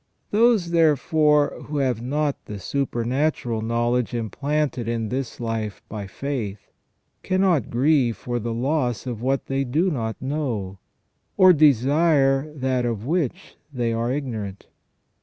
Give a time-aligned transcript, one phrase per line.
[0.31, 6.71] Those, therefore, who have not the supernatural know ledge implanted in this life by faith,
[7.21, 10.79] cannot grieve for the loss of what they do not know,
[11.37, 14.65] or desire that of which they are ignorant.